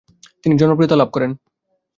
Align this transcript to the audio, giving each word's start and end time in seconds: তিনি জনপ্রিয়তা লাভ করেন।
তিনি 0.43 0.55
জনপ্রিয়তা 0.57 0.95
লাভ 0.95 1.09
করেন। 1.13 1.31